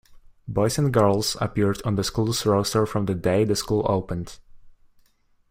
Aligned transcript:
Boys 0.47 0.79
and 0.79 0.91
girls 0.91 1.37
appeared 1.39 1.79
on 1.85 1.93
the 1.93 2.03
school's 2.03 2.43
roster 2.43 2.87
from 2.87 3.05
the 3.05 3.13
day 3.13 3.43
the 3.43 3.55
school 3.55 3.85
opened. 3.87 4.39